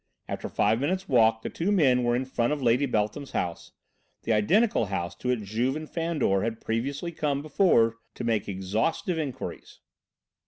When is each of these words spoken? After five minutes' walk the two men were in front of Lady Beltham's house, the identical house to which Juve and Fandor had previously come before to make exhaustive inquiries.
After 0.27 0.49
five 0.49 0.79
minutes' 0.79 1.07
walk 1.07 1.43
the 1.43 1.49
two 1.51 1.71
men 1.71 2.01
were 2.03 2.15
in 2.15 2.25
front 2.25 2.51
of 2.51 2.59
Lady 2.59 2.87
Beltham's 2.87 3.33
house, 3.33 3.71
the 4.23 4.33
identical 4.33 4.87
house 4.87 5.13
to 5.17 5.27
which 5.27 5.41
Juve 5.43 5.75
and 5.75 5.87
Fandor 5.87 6.41
had 6.41 6.59
previously 6.59 7.11
come 7.11 7.43
before 7.43 7.97
to 8.15 8.23
make 8.23 8.49
exhaustive 8.49 9.19
inquiries. 9.19 9.79